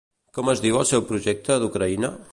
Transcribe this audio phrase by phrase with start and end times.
[0.37, 2.15] Com es diu el seu projecte d'Ucraïna?